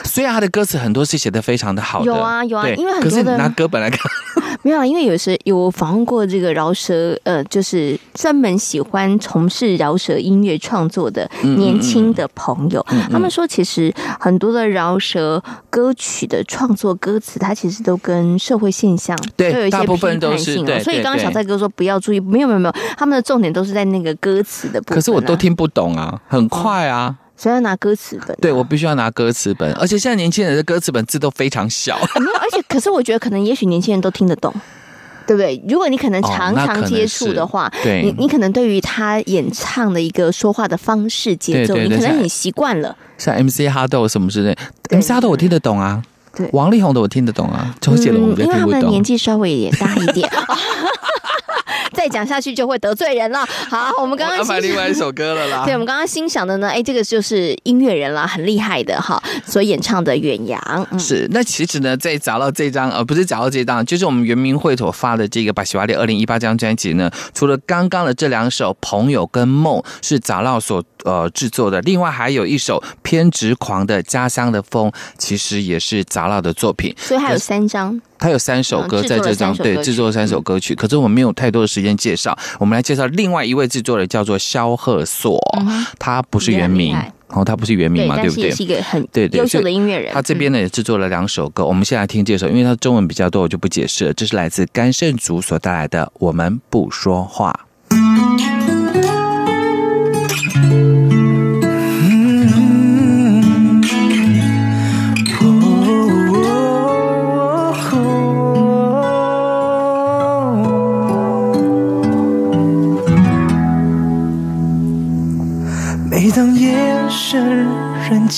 [0.04, 4.00] 虽然他的歌词很多是写的非常的好的，有啊有啊因为很多的你拿歌本来看，
[4.62, 20.82] 没有啊，因为有时有访问过这个饶舌，呃，就是专门喜欢从事饶舌音乐创作的年轻的朋友，嗯他们说，其实很多的饶舌歌曲的创作歌词，它其实都跟社会现象对都有一些大部分批都是对判性哦。
[20.84, 24.96] 所以刚刚小蔡哥说不要注意，没有没有没有，他们的重点都是在那个歌词的部分、啊。
[24.96, 27.16] 可是我都，听不懂啊，很快啊。
[27.36, 31.96] 所以要拿歌词本啊、对，我必须要拿歌词本，而且现在年轻人的歌词本字都非常小。
[31.96, 34.54] 啊 没有，而且可是我觉得可能也许年轻人都听得懂，
[35.26, 35.60] 对不对？
[35.68, 42.96] 如果你可能常常接触的话，你你可能对于他演唱的一个说话的方式节奏，对对对你可能很习惯了。
[43.18, 44.56] 像 MC 哈豆什么之类
[44.90, 46.02] ，MC 哈豆我听得懂啊，
[46.36, 49.04] 对王力宏的我听得懂啊，周杰伦我听不因为他们的年懂。
[49.04, 50.30] 纪稍微也大一点。
[51.92, 53.46] 再讲下去就会得罪人了。
[53.68, 60.60] 好，我们刚刚欣赏一首歌了啦 对，我们刚刚欣赏的呢，哎，这个就是音乐人啦，很厉害的哈，所演唱的《远洋》。
[60.90, 76.94] 嗯是，那其实呢，在找到这张，呃，不是找到这张，就是我们圆明会所发的这个《把喜瓦利二零一八》这张专辑呢，除了刚刚的这两首《朋友》跟《梦》是杂烙所呃制作的，另外还有一首偏执狂的《家乡的风》，其实也是杂老的作品。
[76.98, 78.00] 所以还有三张。
[78.18, 80.74] 他有三首歌嗯在这张，对，制作三首歌曲。
[80.74, 85.38] 可是我们没有太多的时间介绍，我们来介绍另外一位制作人，叫做萧贺硕，
[85.98, 88.62] 他不是原名然后，哦，他不是原名，嘛，对不对是是？
[88.62, 90.14] 一个很对对优秀的音乐人。
[90.14, 94.12] 他这边呢也制作了两首歌，我们先来听这首，因为他中文比较多，我就不解释了。
[94.14, 97.60] 这是来自甘胜祖所带来的《我们不说话》。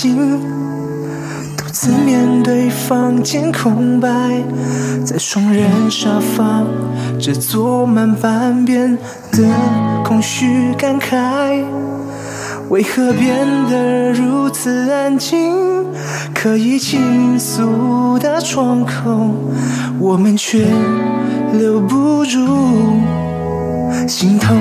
[0.05, 4.09] 独自面对房间空白，
[5.05, 6.63] 在双人沙发，
[7.19, 8.99] 只坐满半边
[9.33, 9.43] 的
[10.05, 11.65] 空虚感慨。
[12.69, 15.55] 为何变得如此安静？
[16.35, 19.35] 可以倾诉的窗口，
[19.99, 20.67] 我们却
[21.55, 22.39] 留不住
[24.07, 24.57] 心痛。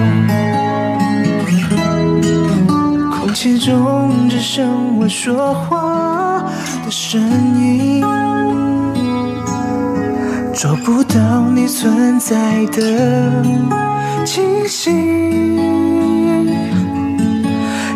[3.45, 6.43] 空气中只剩我说话
[6.83, 7.21] 的声
[7.61, 8.01] 音，
[10.51, 13.43] 找不到你存在的
[14.25, 14.89] 气息，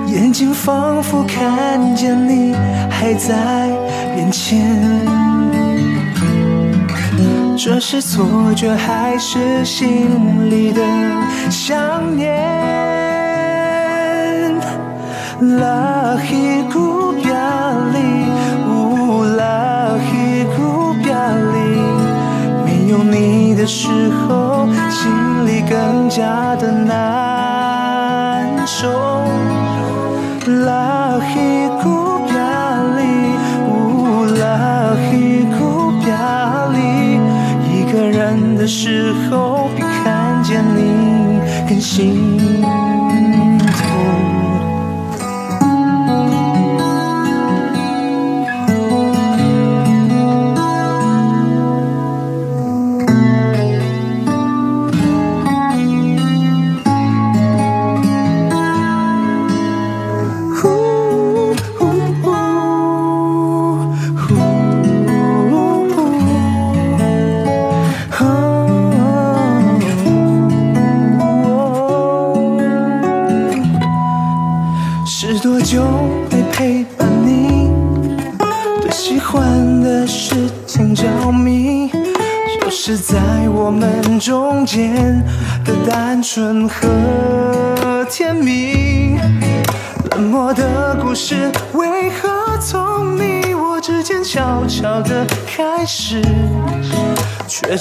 [0.05, 2.53] 眼睛仿佛看见你
[2.87, 3.69] 还在
[4.17, 4.77] 眼前，
[7.57, 10.83] 这是错觉还是心里的
[11.49, 12.37] 想念？
[15.41, 17.97] 拉希古比亚里，
[18.67, 21.57] 乌拉希古比亚里，
[22.65, 25.09] 没有你的时候，心
[25.47, 28.89] 里更加的难受。
[30.65, 32.99] 拉希古比亚里，
[33.69, 36.77] 乌拉希古比亚里，
[37.71, 42.88] 一个人的时候，比看见你更心。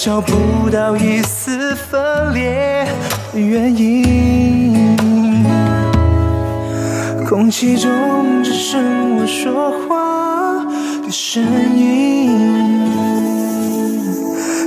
[0.00, 2.86] 找不到一丝分裂
[3.32, 4.96] 的原因？
[7.28, 7.90] 空气中
[8.44, 10.64] 只剩我说话
[11.02, 11.42] 的声
[11.76, 12.30] 音，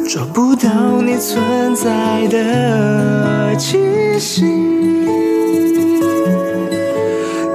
[0.09, 0.69] 找不到
[1.01, 3.79] 你存在的气
[4.19, 4.45] 息，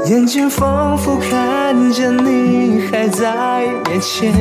[0.06, 4.32] 眼睛仿佛看见你还在面前，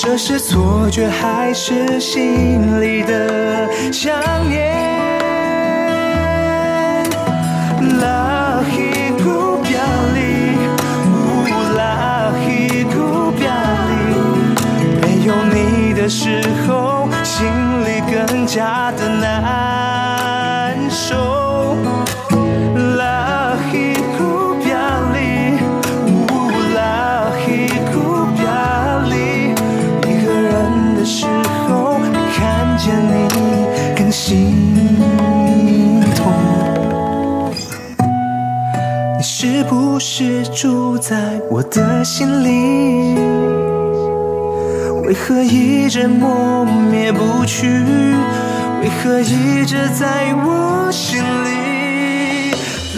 [0.00, 4.14] 这是错觉还是心里的想
[4.48, 4.72] 念？
[8.00, 9.76] 拉希古别
[10.14, 10.56] 离，
[11.04, 13.48] 呜拉希古别
[13.88, 13.90] 里，
[15.02, 17.44] 没有你的时候，心
[17.84, 19.67] 里更加的难
[40.20, 43.14] 是住在我的心里？
[45.06, 47.68] 为何一直磨灭不去？
[48.82, 52.50] 为何一直在我心里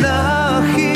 [0.02, 0.89] love？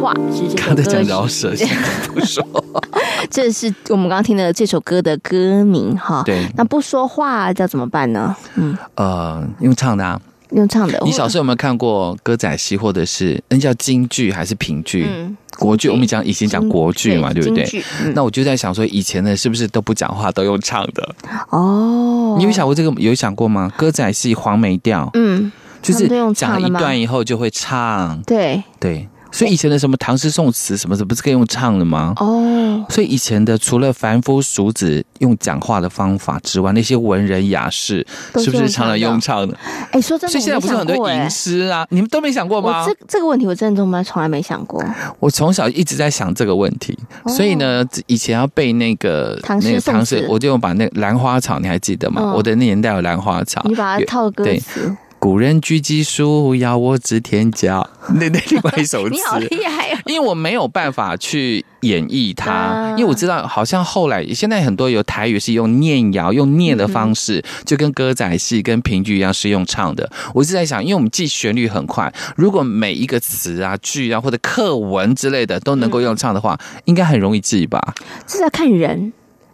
[0.00, 1.52] 话是这首刚才讲歌饶舌，
[2.14, 2.44] 不说。
[3.30, 6.22] 这是我们刚刚听的这首歌的歌名哈。
[6.24, 8.34] 对那不说话要怎么办呢？
[8.56, 10.20] 嗯，呃，用唱的啊。
[10.52, 10.98] 用唱的。
[11.04, 15.06] 你小时候有没有看过歌仔戏，或者是那叫京剧还是评剧？
[15.08, 15.88] 嗯，国剧。
[15.88, 17.64] 我们讲以前讲国剧嘛，对不对？
[18.02, 21.14] 嗯、那我就在想说，以前的是不是都不讲话，都用唱的？
[21.50, 22.90] 哦，你有想过这个？
[23.00, 23.70] 有想过吗？
[23.76, 28.20] 歌仔戏黄梅调，嗯，就是讲一段以后就会唱。
[28.22, 29.08] 对对。
[29.32, 32.12] 所以以前的什么唐诗宋词什么的，不是可以用唱的吗？
[32.16, 38.06] 哦，所以以前的除了凡夫俗子用讲话的方法之外，那些文人雅士
[38.36, 39.56] 是不是常常用唱的？
[39.92, 41.86] 哎，说真的，所以现在不是很多吟诗啊？
[41.90, 42.84] 你们都没想过吗？
[42.86, 44.84] 这这个问题我真的从来从来没想过。
[45.18, 52.32] 我从小一直在想这个问题，所以呢，以前要背那个唐诗那个唐诗，我就把那兰花草，你还记得吗？
[52.34, 54.96] 我的那年代有兰花草，你把它套歌词。
[55.20, 57.86] 古人居基书，要我指天涯。
[58.14, 59.98] 那那另外一首词， 你好厉害哦！
[60.06, 70.10] 因为我没有办法去演绎它，因为我知道好像后来现在很多有台语是用念谣、用念的方式，就跟歌仔戏、跟评剧一样是用唱的。
[70.32, 77.94] 我是在想，因为我们记旋律很快，如果每一个词啊、句啊或者课文之类的都能够用唱的话，应该很容易记吧？
[78.26, 79.12] 这是要看人。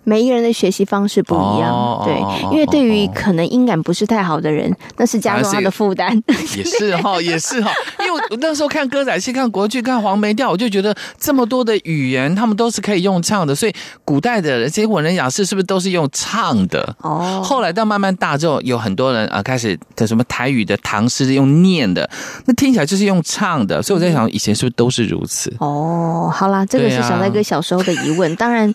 [0.08, 2.14] 每一个人的学习方式不一样，哦、对，
[2.52, 6.22] 因为对于可能音感不是太好的人，哦、 那是加重他的负担。
[6.56, 13.52] 也是哈，也是哈，因为我那时候看歌仔戏、看国剧、看黄梅调，我就觉得这么多的语言，他们都是可以用唱的。
[13.52, 16.94] 所以古代的这些文人雅士是不是都是用唱的？
[17.00, 22.08] 哦，后来到慢慢大之后，有很多人啊开始的什么台语的唐诗用念的，
[22.44, 23.82] 那听起来就是用唱的。
[23.82, 25.52] 所以我在想，以前是不是都是如此？
[25.58, 28.72] 哦，好啦，这个是小戴哥小时候的疑问，啊、当然。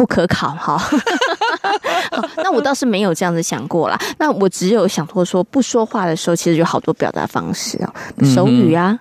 [0.00, 0.82] 不可考哈，
[2.38, 4.00] 那我倒是没有这样子想过啦。
[4.18, 7.94] 那我只有想过说，不说话的时候，其实有好多表达方式啊，
[8.34, 8.98] 手语啊、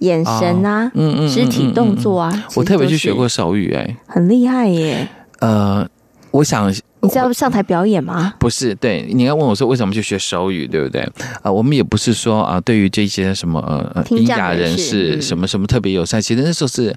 [0.00, 2.44] 眼神啊、嗯嗯、肢体动作啊。
[2.54, 5.08] 我特别去学过手语，哎，很厉害耶。
[5.40, 5.88] 呃，
[6.30, 8.34] 我想你知道上台表演吗？
[8.38, 11.00] 不是，对，你应该问我说为什么去学手语，对不对？
[11.40, 13.58] 啊，我们也不是说啊，对于这些什么
[13.94, 16.94] 呃聋哑人士什么什么特别友善，其实那时候是。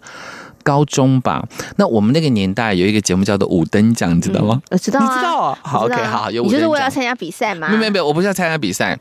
[0.65, 1.47] 高中吧，
[1.77, 4.59] 那我们那个年代有一个节目叫做五等奖，你知道吗？
[4.71, 5.59] 我知道啊，你知道啊？
[5.61, 6.59] 好，OK，好，有五等奖。
[6.59, 7.69] 你就是为了参加比赛吗？
[7.69, 8.99] 没有没有，我不是要参加比赛。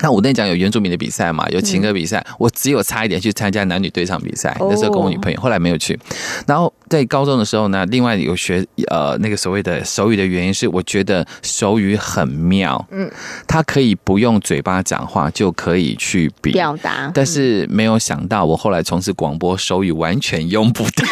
[0.00, 4.56] 那我跟你讲，有原住民的比赛嘛，有情歌比赛，嗯、我只有差一点去参加男女对唱比赛。
[4.60, 5.98] 哦、那时候跟我女朋友，后来没有去。
[6.46, 13.10] 然后在高中的时候呢，另外有学呃那个所谓的手语的原因是，我觉得手语很妙，嗯，
[13.46, 17.10] 它可以不用嘴巴讲话就可以去比表达。
[17.14, 21.06] 但是没有想到，我后来从事广播，手语完全用不到。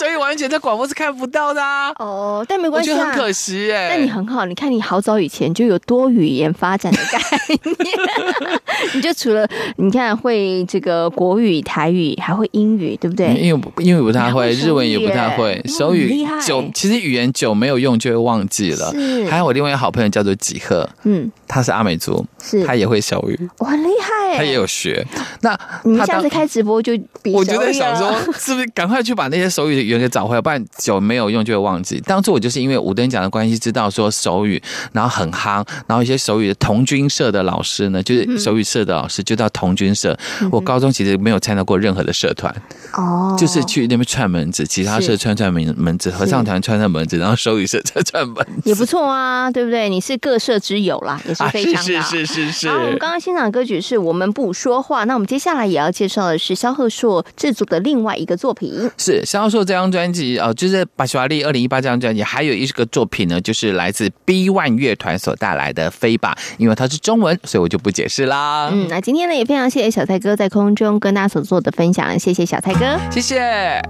[0.00, 1.90] 因为手语完全在广播是看不到的啊。
[1.98, 3.88] 哦，但没关系、啊，我觉得很可惜哎、欸。
[3.90, 7.18] 但你很好，你看你好早以前就有多语言发展的概
[7.48, 7.96] 念，
[8.94, 13.34] 你就除了你看会这个国语、台语，还会英语，对不对？
[13.34, 18.92] 英语英语不太会，日文也不太会，手语久其实语言久没有用就会忘记了。
[18.92, 25.04] 是，还有我另外一个好朋友叫做几何，嗯，他是阿美族，是，他也会手语，哇，很厉害，他也有学。
[25.40, 26.92] 那你们下次开直播就
[27.22, 31.98] 比，我就在想说，是不是赶快去把那些手语的语言给找回来，不然久没有用就会忘记。
[32.00, 34.62] 当初我就是因为五等奖的关系，知道说手语，
[34.92, 40.16] 然后很夯，然后一些手语的童军社的老师呢，就是手语社的老师，就到童军社。
[40.52, 42.54] 我高中其实没有参加过任何的社团，
[42.92, 49.88] 哦，就是去那边串门子，其他社串串门门子，合唱团串串门子，然后手语社串串门子，也不错啊，对不对？
[49.88, 52.02] 你是各社之友啦， 也是非常的。
[52.02, 52.68] 是是是是。
[52.68, 58.90] 好，我们刚刚欣赏的歌曲是我们不说话，那我们接下来也要介绍的是萧贺硕制作的另外一个作品。
[58.96, 68.70] 是萧贺硕这张专辑哦，就是巴西瓦利二零一八这张专辑，还有一个作品呢，就是来自 B One 乐团所带来的《飞吧》，因为它是中文，所以我就不解释啦。
[68.72, 73.82] 嗯，那今天呢，也非常谢谢小蔡哥在空中跟大家所做的分享，谢谢小蔡哥，谢谢。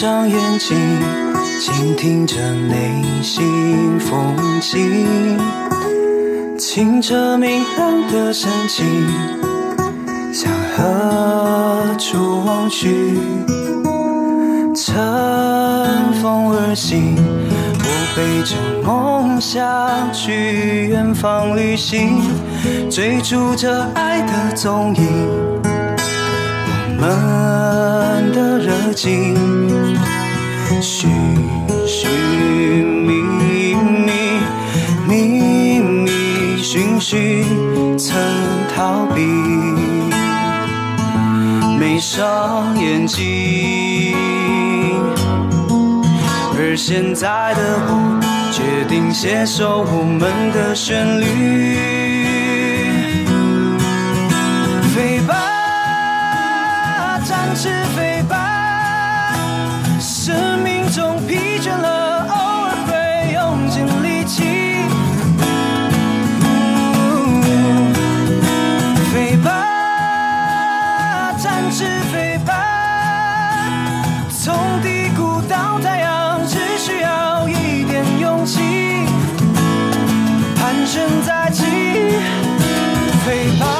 [0.00, 0.78] 上眼睛
[1.60, 5.38] 倾听着内心风景，
[6.56, 8.86] 清澈明亮的神情，
[10.32, 12.88] 向何处望去？
[14.74, 14.96] 乘
[16.22, 17.14] 风而行，
[17.78, 17.84] 我
[18.16, 19.70] 背着梦想
[20.14, 22.22] 去远方旅行，
[22.90, 25.60] 追逐着爱的踪影，
[27.00, 29.34] 们的热情。
[30.80, 31.10] 寻
[31.86, 32.08] 寻
[32.86, 34.10] 觅觅，
[35.08, 37.44] 觅觅寻寻，
[37.98, 38.16] 曾
[38.74, 39.20] 逃避，
[41.78, 44.14] 闭上眼睛。
[46.56, 48.20] 而现在的我，
[48.52, 51.24] 决定携手我们的旋律，
[57.68, 59.32] 飞吧，
[60.00, 62.34] 生命中疲倦了，偶
[62.64, 64.42] 尔会用尽力气。
[69.12, 72.54] 飞吧，展翅飞吧，
[74.30, 78.60] 从低谷到太阳只需要一点勇气，
[80.56, 81.64] 盘旋再起，
[83.24, 83.79] 飞吧。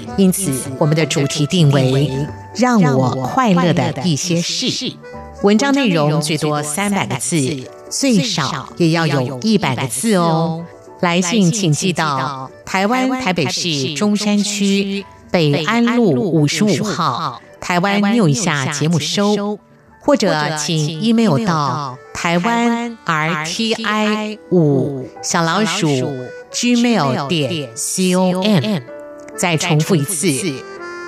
[0.17, 2.11] 因此我们的主题定为
[2.55, 4.93] “让我快乐的一些事”。
[5.43, 10.63] 文章内容最多三百个字，最少也要有一百个字哦。
[10.99, 19.57] 来信请寄到台湾台北市中山区北安路五十五号台湾 New 以下节目收，
[19.99, 25.87] 或者请 email 到台湾 RTI 五小老鼠
[26.51, 29.00] gmail 点 com。
[29.37, 30.27] 再重复一次，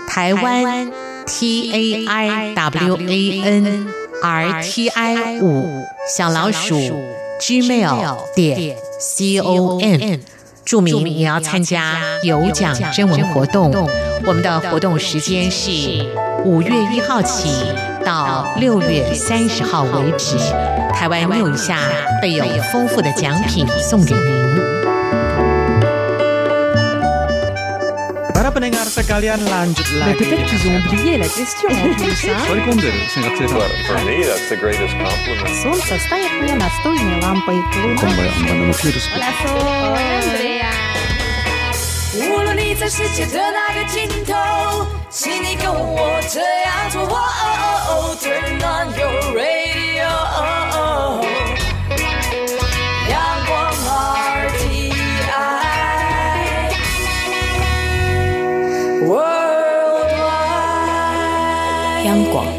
[0.07, 0.91] 台湾
[1.25, 2.55] TAIWAN
[4.21, 5.83] RTI 五
[6.15, 6.75] 小老鼠
[7.39, 8.77] gmail 点
[9.41, 10.19] com，
[10.65, 13.71] 注明你要参加有奖征文活动。
[14.25, 15.69] 我们的活动时间是
[16.45, 17.49] 五月一号起
[18.05, 20.37] 到六月三十号为止。
[20.93, 21.77] 台湾 New 以下
[22.21, 24.72] 备有丰富的奖品送给您。
[28.52, 30.18] pendengar sekalian lanjut lagi.
[30.18, 32.36] Peut-être qu'ils ont oublié la question en plus, hein
[33.86, 35.54] For me, that's the greatest compliment.
[35.62, 37.62] Солнце стоит мне настольной лампой.
[42.18, 47.02] 无论你在世界的哪个尽头，请你跟我这样做。
[47.02, 49.81] Oh, oh, oh, turn on your radio.
[62.13, 62.52] 央广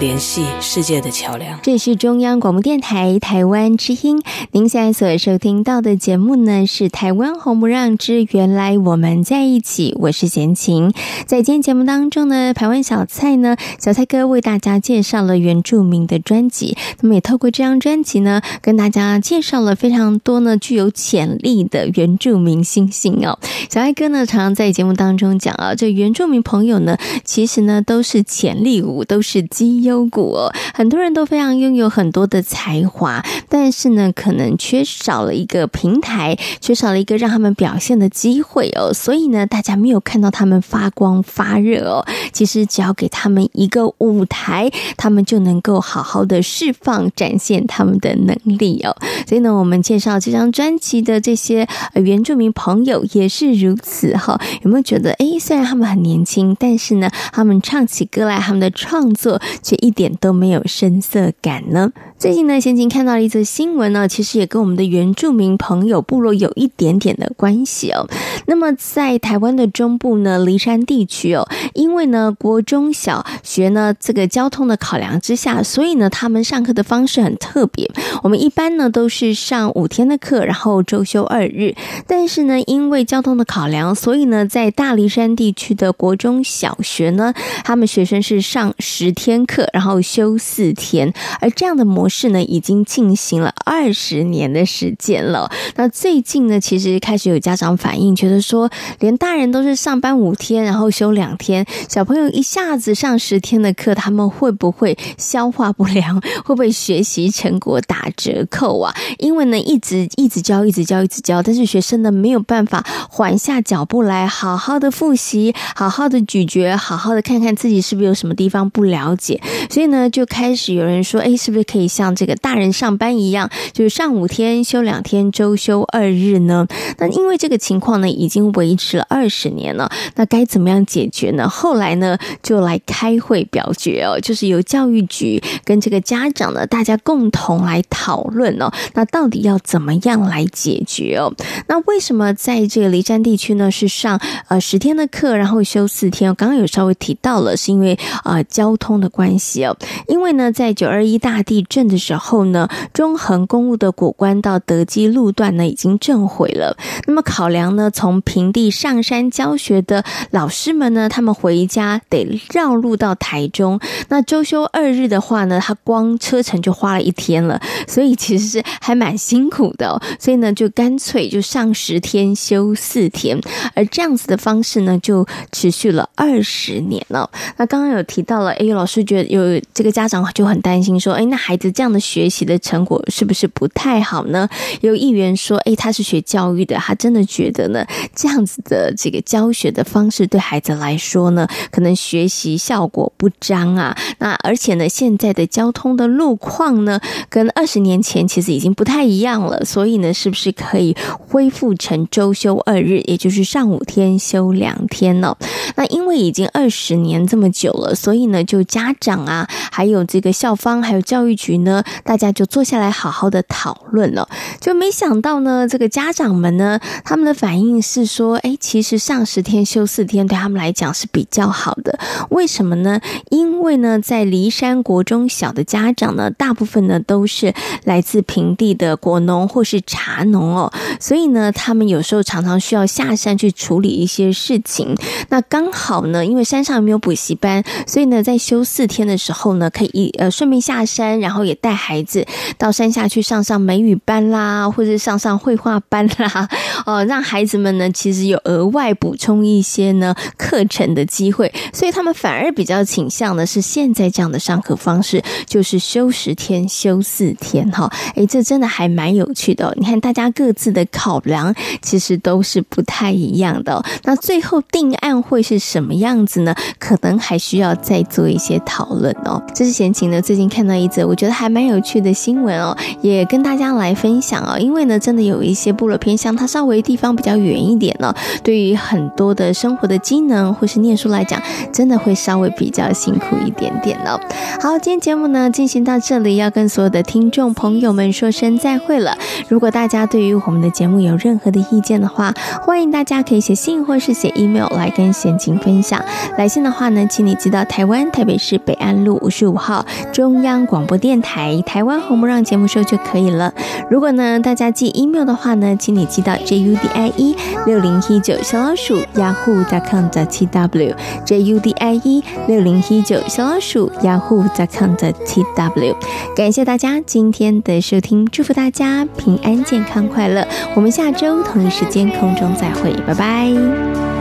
[0.00, 1.60] 联系世界的桥梁。
[1.62, 4.22] 这是中央广播电台台湾之音。
[4.50, 10.94] 您现在所收听到的节目呢，是《台湾红不让之原来我们在一起》，我是贤琴。
[11.26, 16.78] 在今天节目当中呢，台湾小蔡呢，小蔡哥为大家介绍了原住民的专辑。
[17.02, 23.38] 那么也透过这张专辑呢，跟大家介绍了非常多呢具有潜力的原住民星星哦。
[23.68, 30.52] 小蔡哥呢，常常在节目当中讲啊，这原住民朋友呢，其实呢都是潜力股，都是绩优股哦。
[30.74, 38.92] 很多人都非常拥有很多的才华，但是呢，可能缺少了一个平台，缺少了一个让他们表现的机会哦。
[38.92, 42.04] 所以呢，大家没有看到他们发光发热哦。
[42.32, 48.96] 其实只要给他们一个舞台，他们就能够好好的释放、展现他们的能力哦。
[49.26, 54.40] 所以呢，我们介绍这张专辑的这些原住民朋友也是如此哈。
[54.62, 61.92] 有没有觉得，哎，虽然他们很年轻，但是呢，他们唱起歌来，他们的创作却一点都没有深色感呢？
[62.20, 68.06] 最近呢，先前看到了一则新闻呢，其实也跟我们的原住民朋友部落有一点点的关系哦。
[68.44, 77.90] 那么在台湾的中部呢，离山地区哦，因为呢国中小学呢这个交通的考量之下，所以呢他们上课的方式很特别。
[78.22, 81.74] 我们一般呢都是上五天的课，然后周休二日。
[82.06, 87.32] 但是呢，因为交通的考量，所以呢在大梨山地区的国中小学呢，
[87.64, 91.10] 他们学生是上十天课，然后休四天，
[91.40, 95.50] 而这样的模式呢，已经进行了二十年的时间了。
[95.76, 106.20] 那最近呢，其实开始有家长反映，觉得说，连大人都是上班五天，然后休两天，小朋友一下子上十天的课，他们会不会消化不良？
[106.44, 108.92] 会不会学习成果打折扣啊？
[109.18, 119.40] 因为呢，一直一直教，一直教，一直教，但是学生呢，没有办法缓下脚步来，好好的复习，好好的咀嚼，好好的看看自己是不是有什么地方不了解。
[119.70, 126.66] 所以呢，就开始有人说，哎，是不是可以像这个大人上班一样，就是上五天休两天，周休二日呢？
[126.96, 131.46] 那因为这个情况呢，已经维持了二十年了，那该怎么样解决呢？
[131.46, 138.72] 后来呢，就来开会表决哦，就是由教育局跟这个家长呢，大家共同来讨论哦。
[138.94, 141.30] 那到底要怎么样来解决哦？
[141.68, 146.34] 那为什么在这个离山地区呢，是上呃十天的课，然后休四天？
[146.34, 149.76] 刚刚有稍微提到了，是因为呃交通的关系哦，
[150.08, 156.76] 因为呢，在九二一大地震的时候呢，中横公路的古关到德基路段呢已经震毁了。
[157.06, 163.80] 那么考量呢，从平地上山教学的老师们呢，他们回家得绕路到台中。
[164.08, 170.00] 那周休二日的话呢，他光车程就花了一天了，所以其实是还蛮辛苦的。
[170.18, 173.38] 所以呢，就干脆就上十天休四天，
[173.74, 177.28] 而这样子的方式呢，就持续了二十年了。
[177.56, 184.46] 那刚刚有提到了，哎，老师觉得有这个家长就很担心说，哎，那孩子这样的学习的成果是不是不太好呢？
[184.82, 193.96] 有议员说，哎，他是学教育的，他真的觉得呢，这样子的这个教学的方式对孩子来说呢，可能学习效果不彰啊。
[194.18, 197.00] 那而且呢，现在的交通的路况呢，
[197.30, 199.64] 跟二十年前其实已经不太一样了。
[199.64, 205.34] 所以呢，是不是可以恢复成周休二日，也就是上五天休两天呢？
[205.76, 214.28] 那因为已经二十年这么久了，所以呢，就家长啊，还有这个校方，还有教育局呢，大家就坐下来好好的讨论了。
[214.60, 221.98] 就没想到呢，这个家长们呢，他们的反应是说，哎，其实上十天休四天对他们来讲是比较好的。
[222.30, 223.00] 为什么呢？
[223.30, 227.54] 因为呢，在骊山国中小的家长呢，大部分呢都是
[227.84, 234.96] 来自平地的果农或是茶农哦，所以呢，他们有时候常常需要下山去处理一些事情。
[235.28, 242.24] 那刚好呢，因为山上没有补习班，所以呢，在休四天的时候呢，可以呃顺便下山，然后也也带孩子
[242.56, 246.48] 到山下去上上美语班啦，或者上上绘画班啦，
[246.86, 257.90] 哦，让孩子们呢其实有额外补充一些呢课程的机会，所以他们反而比较倾向的是现在这样的上课方式，就是休十天休四天哈。
[258.14, 259.74] 诶，这真的还蛮有趣的。
[259.76, 263.82] 你看大家各自的考量其实都是不太一样的。
[264.04, 266.54] 那最后定案会是什么样子呢？
[266.78, 269.42] 可能还需要再做一些讨论哦。
[269.54, 274.58] 这是闲情呢最近看到一则我觉得还蛮有趣的新闻哦，也跟大家来分享哦。
[274.58, 278.14] 因为呢，真的有一些部落偏向，它稍微地方比较远一点呢，
[278.44, 281.40] 对于很多的生活的机能或是念书来讲，
[281.72, 284.20] 真的会稍微比较辛苦一点点哦。
[284.60, 289.16] 好，今天节目呢进行到这里，要跟所有的听众朋友们说声再会了。
[289.48, 292.34] 如果大家对于我们的节目有任何的意见的话，
[292.66, 296.04] 欢迎大家可以写信或是写 email 来跟贤琴分享。
[296.36, 303.54] 来信的话呢，请你寄到台湾台北市北安路五十五号中央广播电台台台湾红不让节目收就可以了。
[303.88, 310.92] 如果呢大家寄 email 的话呢，请你寄到 judie 六零一九小老鼠 yahoo.com 的 tw
[311.24, 315.94] judie 六零一九小老鼠 yahoo.com 的 tw。
[316.34, 320.44] 感谢大家今天的收听，祝福大家平安健康快乐。
[320.74, 324.19] 我们下周同一时间空中再会，拜拜。